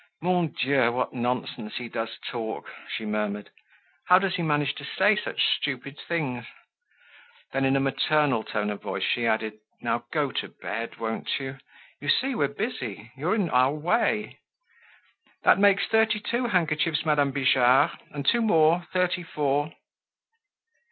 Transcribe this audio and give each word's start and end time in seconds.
"Mon 0.19 0.47
Dieu! 0.47 0.91
What 0.91 1.13
nonsense 1.13 1.75
he 1.75 1.87
does 1.87 2.17
talk," 2.27 2.67
she 2.89 3.05
murmured. 3.05 3.51
"How 4.05 4.17
does 4.17 4.33
he 4.33 4.41
manage 4.41 4.73
to 4.77 4.83
say 4.83 5.15
such 5.15 5.43
stupid 5.55 5.99
things?" 6.07 6.47
Then 7.51 7.65
in 7.65 7.75
a 7.75 7.79
maternal 7.79 8.43
tone 8.43 8.71
of 8.71 8.81
voice 8.81 9.03
she 9.03 9.27
added, 9.27 9.59
"Now 9.79 10.05
go 10.11 10.31
to 10.31 10.47
bed, 10.47 10.95
won't 10.97 11.39
you? 11.39 11.59
You 11.99 12.09
see 12.09 12.33
we're 12.33 12.47
busy; 12.47 13.11
you're 13.15 13.35
in 13.35 13.51
our 13.51 13.73
way. 13.75 14.39
That 15.43 15.59
makes 15.59 15.85
thirty 15.85 16.19
two 16.19 16.47
handkerchiefs, 16.47 17.05
Madame 17.05 17.29
Bijard; 17.31 17.91
and 18.09 18.25
two 18.25 18.41
more, 18.41 18.87
thirty 18.91 19.21
four." 19.21 19.71